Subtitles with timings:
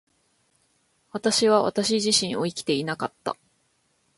[1.11, 3.35] 私は私自身を生きていなかった。